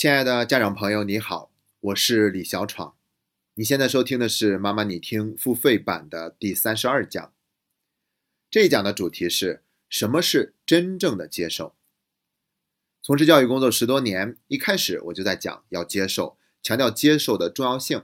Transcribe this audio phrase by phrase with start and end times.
[0.00, 2.96] 亲爱的家长朋友，你好，我是李小闯。
[3.52, 7.34] 你现在收听的是妈妈你听付费版的第三十二讲。
[8.50, 11.74] 这一讲的主题是什么是真正的接受？
[13.02, 18.02] 从事教育工作十多年，一开始我就在讲要接受，强调接受的重要性。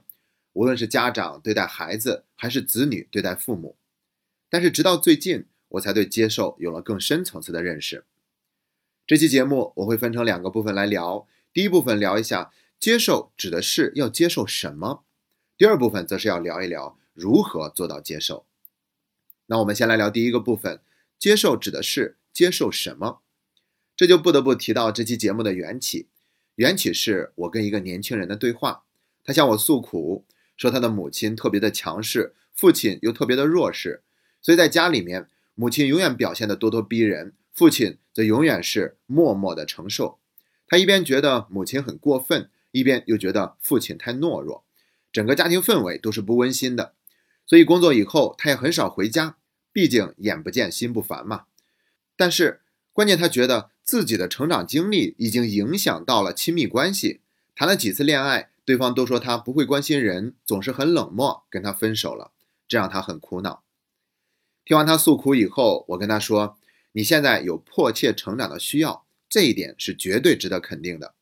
[0.53, 3.79] 无论是家长对待孩子，还是子女对待父母，
[4.51, 8.05] 但是直到最近，我才对接受有了更深层次的认识。
[9.07, 11.27] 这期节目我会分成两个部分来聊。
[11.57, 15.05] 第一部分聊一下接受指的是要接受什么，
[15.57, 18.45] 第二部分则是要聊一聊如何做到接受。
[19.47, 20.83] 那我们先来聊第一个部分，
[21.19, 23.23] 接受指的是接受什么？
[23.97, 26.09] 这就不得不提到这期节目的缘起。
[26.57, 28.85] 缘起是我跟一个年轻人的对话，
[29.25, 30.27] 他向我诉苦，
[30.59, 34.03] 说他的母亲特别的强势，父亲又特别的弱势，
[34.43, 40.19] 所以在家里面，母亲永远表现的咄咄逼人，父亲则永远是默默的承受。
[40.67, 44.65] 他一边觉得母亲很过分，一边又觉得父亲太懦弱，
[45.13, 46.95] 整个家庭氛围都是不温馨的。
[47.47, 49.37] 所以工作以后，他也很少回家，
[49.73, 51.45] 毕竟眼不见心不烦嘛。
[52.17, 57.21] 但是关键，他觉得自己的成长经历已经影响到了亲密关系。
[57.55, 62.33] 谈了几次恋爱，对方都说他不会关心人，总是很冷漠，跟他分手了，
[62.67, 63.63] 这让他很苦恼。
[64.65, 66.59] 听完他诉苦以后，我跟他说
[66.93, 71.15] ：“你现在有迫切成长的需要。”这一点是绝对值得肯定的。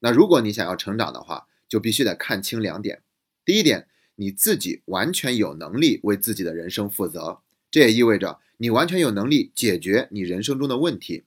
[0.00, 3.02] 那如果你想要成长的话，就必须得看清两点。
[3.44, 7.40] 第一点，你自己完全有能力为自己的人生负责，
[7.70, 11.24] 这也意味着你完全有能力解决你人生中的问题。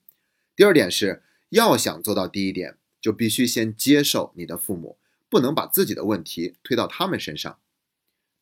[0.56, 4.96] 第二点是，要想做到第一点，就必须先接受你的父母，
[5.28, 7.58] 不能把自己的问题推到他们身上。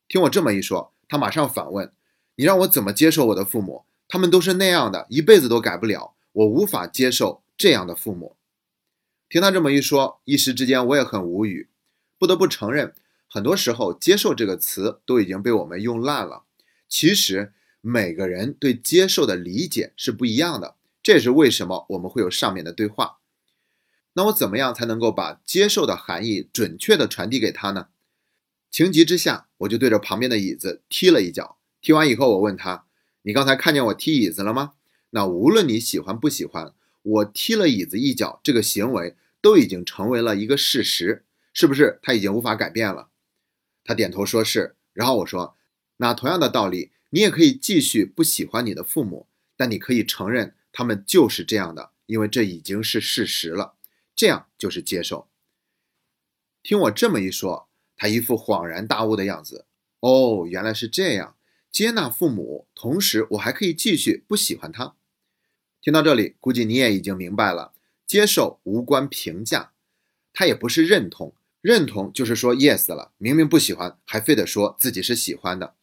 [0.06, 1.92] 听我这么一说，他马上反问
[2.37, 3.84] ：“你让我怎么接受我的父母？
[4.09, 8.36] 他们都是那样的，一辈子都改不了，我无法接受。”这样的父母，
[9.28, 11.69] 听他这么一说，一时之间我也很无语。
[12.19, 12.94] 不得不承认，
[13.28, 16.44] 很多时候“接受”这个词都已经被我们用烂了。
[16.88, 23.19] 其实每个人对接受的理解是不一样的，这也是为什么我们会有上面的对话。
[24.15, 27.88] 那我怎么样才能够把接受的含义准确的传递给他呢？
[28.71, 31.59] 情急之下，我就对着旁边的椅子踢了一脚。
[31.82, 32.87] 踢完以后，我问他
[33.21, 34.72] ：“你刚才看见我踢椅子了吗？”
[35.12, 36.72] 那无论你喜欢不喜欢。
[37.03, 41.99] 我踢了椅子一脚，这个行为都已经成为了一个事实，是不是？
[42.03, 43.09] 他已经无法改变了。
[43.84, 44.77] 他点头说是。
[44.93, 45.56] 然后我说，
[45.99, 53.75] 那同样的道理，你也可以继续不喜欢你的父母，但你可以承认他们就是这样的，因为这已经是事实了。
[54.15, 55.28] 这样就是接受。
[56.62, 59.65] 听我这么一说，他一副恍然大悟的样子。
[60.00, 61.37] 哦，原来是这样，
[61.71, 64.97] 接纳父母，同时我还可以继续不喜欢他。
[65.82, 67.72] 听到这里，估计你也已经明白了，
[68.06, 69.72] 接受无关评价，
[70.34, 75.74] 他也不是认同，认同就是说 yes 了，明明不喜欢，还非得说自己是喜欢的。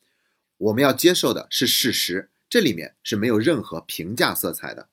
[0.57, 4.87] 我们要接受的是事实，这里面是没有任何评价色彩的。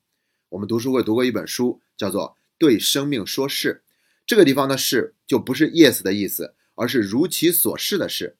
[0.49, 3.83] 我们读书会读过一本书，叫做《对生命说是》，
[4.25, 8.37] 这个地方的是就不是 yes 的意思，而是如其所是的是。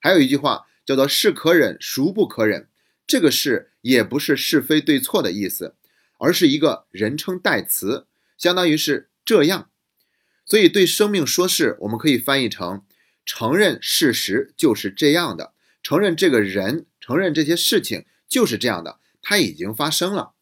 [0.00, 2.68] 还有一句话叫做是可忍，孰不可忍，
[3.06, 5.74] 这个是也不是是非对错的意思。
[6.18, 8.06] 而是一个人称代词，
[8.36, 9.70] 相当于是这样，
[10.44, 12.82] 所以对生命说是，我们可以翻译成
[13.24, 20.32] 承认事实就是这样的，承认这个人，承认这些事情就是这样的，它已经发生了。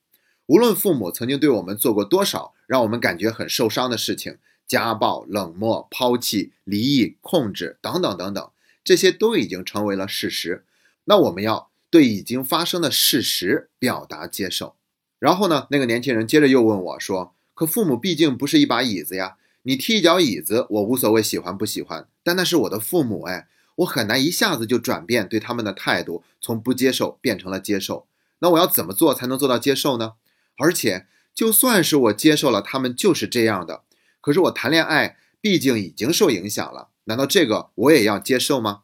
[0.47, 4.37] 无论父母曾经对我们做过多少让我们感觉很受伤的事情，
[4.67, 8.51] 家暴、冷漠、抛弃、离异、控制等等等等，
[8.85, 10.65] 这些都已经成为了事实。
[11.05, 14.77] 那我们要对已经发生的事实表达接受。
[15.25, 15.67] 然后呢？
[15.71, 28.07] 那个年轻人接着又问我说：“可父母毕竟不是一把椅子呀，你踢一脚椅子，我无所谓喜欢不喜欢，但那是我的父母哎，我很难一下子就转变对他们的态度，从不接受变成了接受。
[28.41, 30.13] 那我要怎么做才能做到接受呢？
[30.59, 33.85] 而且就算是我接受了他们就是这样的，
[34.21, 38.83] 可是我谈恋爱毕竟已经受影响了，难道这个我也要接受吗？”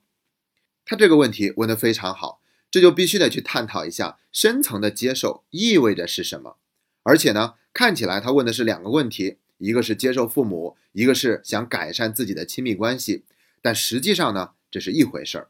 [0.88, 2.39] 他这个问题问得非常好。
[2.70, 6.56] 这就必须得去探讨一下深层的接受意味着是什么，
[7.02, 13.25] 而且呢，看起来他问的是两个问题，一个是接受父母，一个是想改善自己的亲密关系，
[13.61, 15.49] 但实际上呢，这是一回事儿。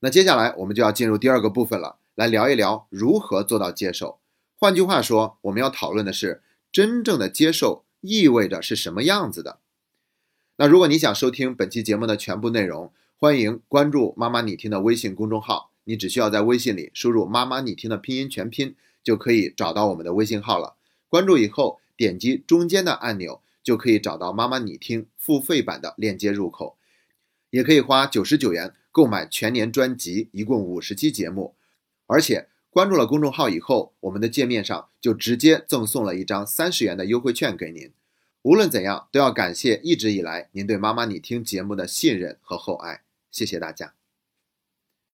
[0.00, 4.18] 那接下来我们就要进入第二个部分了，来聊一聊如何做到接受。
[4.54, 9.58] 换句话说，我们要讨论的是真正的接受意味着是什么样子的。
[10.56, 15.71] 那如果你想收听本期节目的全部内容，欢迎关注“妈妈你听”的微信公众号。
[15.84, 20.76] 你只需要在微信里输入“妈妈你听”的拼音全拼，就可以找到我们的微信号了。
[21.08, 26.76] 关注以后，点击中间的按钮，就可以找到妈妈你听付费版的链接入口，
[27.50, 31.54] 也可以花九十九元购买全年专辑，一共五十期节目。
[32.06, 37.90] 而且关注了公众号以后，我们的界面上就直接赠送了一张三十元的优惠券给您。
[38.42, 44.01] 无论怎样，都要感谢一直以来您对妈妈你听节目的信任和厚爱，谢谢大家。